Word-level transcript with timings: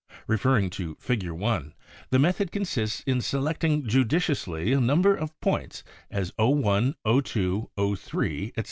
Referring 0.25 0.71
to 0.71 0.95
Fig. 0.99 1.29
1, 1.29 1.75
the 2.09 2.17
method 2.17 2.51
consists 2.51 3.01
in 3.01 3.21
selecting 3.21 3.85
judiciously 3.87 4.73
a 4.73 4.81
number 4.81 5.13
of 5.15 5.39
points 5.41 5.83
as 6.09 6.31
Oi, 6.39 6.95
o2, 7.05 7.69
03, 7.99 8.43
etc. 8.47 8.53